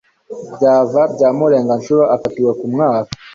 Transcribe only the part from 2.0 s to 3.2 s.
afatiwe ku mwaro